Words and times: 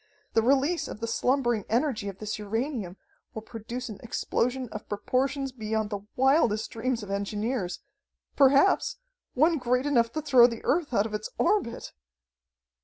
The 0.33 0.41
release 0.41 0.87
of 0.87 0.99
the 0.99 1.05
slumbering 1.05 1.63
energy 1.69 2.07
of 2.09 2.17
this 2.17 2.39
uranium 2.39 2.97
will 3.35 3.43
produce 3.43 3.87
an 3.87 3.99
explosion 4.01 4.67
of 4.69 4.89
proportions 4.89 5.51
beyond 5.51 5.91
the 5.91 5.99
wildest 6.15 6.71
dreams 6.71 7.03
of 7.03 7.11
engineers 7.11 7.81
perhaps, 8.35 8.95
one 9.35 9.59
great 9.59 9.85
enough 9.85 10.11
to 10.13 10.21
throw 10.23 10.47
the 10.47 10.63
Earth 10.65 10.91
out 10.91 11.05
of 11.05 11.13
its 11.13 11.29
orbit!" 11.37 11.91